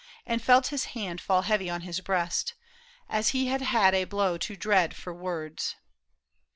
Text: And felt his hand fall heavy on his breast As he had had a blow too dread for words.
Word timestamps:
And 0.25 0.41
felt 0.41 0.65
his 0.69 0.85
hand 0.97 1.21
fall 1.21 1.43
heavy 1.43 1.69
on 1.69 1.81
his 1.81 1.99
breast 1.99 2.55
As 3.07 3.29
he 3.37 3.49
had 3.49 3.61
had 3.61 3.93
a 3.93 4.05
blow 4.05 4.35
too 4.39 4.55
dread 4.55 4.95
for 4.95 5.13
words. 5.13 5.75